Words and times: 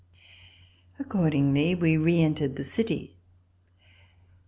Accordingly, 0.97 1.75
we 1.75 1.95
reentered 1.95 2.55
the 2.55 2.63
city. 2.63 3.17